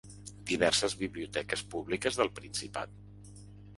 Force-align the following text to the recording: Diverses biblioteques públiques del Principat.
Diverses 0.51 0.95
biblioteques 1.01 1.63
públiques 1.75 2.19
del 2.23 2.33
Principat. 2.41 2.99